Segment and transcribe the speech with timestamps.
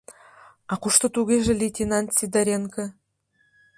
[0.71, 2.83] А кушто тугеже лейтенант Сидоренко?